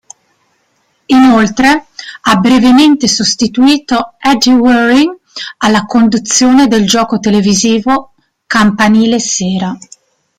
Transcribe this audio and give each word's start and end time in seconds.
Inoltre, 1.05 1.85
ha 2.21 2.35
brevemente 2.37 3.07
sostituito 3.07 4.15
Eddie 4.19 4.53
Waring 4.53 5.15
alla 5.57 5.85
conduzione 5.85 6.65
del 6.67 6.87
gioco 6.87 7.19
televisivo 7.19 8.15
"Campanile 8.47 9.19
sera". 9.19 9.77